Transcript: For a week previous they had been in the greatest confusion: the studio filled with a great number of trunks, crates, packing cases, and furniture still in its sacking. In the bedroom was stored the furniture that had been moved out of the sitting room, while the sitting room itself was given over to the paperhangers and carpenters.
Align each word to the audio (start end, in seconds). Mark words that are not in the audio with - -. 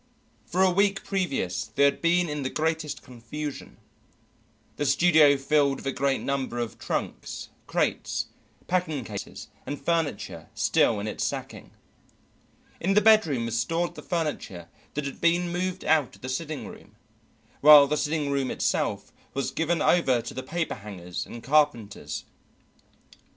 For 0.47 0.63
a 0.63 0.71
week 0.71 1.03
previous 1.03 1.65
they 1.65 1.83
had 1.83 2.01
been 2.01 2.27
in 2.27 2.41
the 2.41 2.49
greatest 2.49 3.03
confusion: 3.03 3.77
the 4.77 4.85
studio 4.87 5.37
filled 5.37 5.75
with 5.75 5.85
a 5.85 5.91
great 5.91 6.21
number 6.21 6.57
of 6.57 6.79
trunks, 6.79 7.49
crates, 7.67 8.25
packing 8.65 9.03
cases, 9.05 9.49
and 9.63 9.79
furniture 9.79 10.49
still 10.55 10.99
in 10.99 11.05
its 11.05 11.23
sacking. 11.23 11.69
In 12.79 12.95
the 12.95 12.99
bedroom 13.01 13.45
was 13.45 13.59
stored 13.59 13.93
the 13.93 14.01
furniture 14.01 14.69
that 14.95 15.05
had 15.05 15.21
been 15.21 15.51
moved 15.51 15.85
out 15.85 16.15
of 16.15 16.23
the 16.23 16.29
sitting 16.29 16.65
room, 16.65 16.95
while 17.59 17.85
the 17.85 17.95
sitting 17.95 18.31
room 18.31 18.49
itself 18.49 19.13
was 19.35 19.51
given 19.51 19.83
over 19.83 20.19
to 20.19 20.33
the 20.33 20.41
paperhangers 20.41 21.27
and 21.27 21.43
carpenters. 21.43 22.25